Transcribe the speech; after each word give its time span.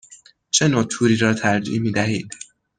چه 0.51 0.67
نوع 0.67 0.83
توری 0.83 1.17
را 1.17 1.33
ترجیح 1.33 1.81
می 1.81 1.91
دهید؟ 1.91 2.33